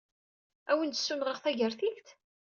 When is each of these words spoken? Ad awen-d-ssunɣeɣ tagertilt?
Ad 0.69 0.73
awen-d-ssunɣeɣ 0.77 1.37
tagertilt? 1.43 2.07